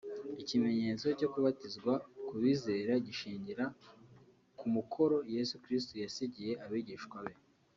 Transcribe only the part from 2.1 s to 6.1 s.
ku bizera gishingira ku mukoro Yesu Kirisitu